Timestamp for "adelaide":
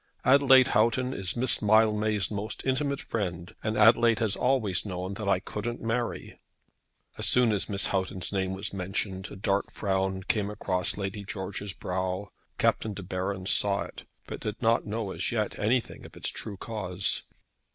0.25-0.69, 3.77-4.17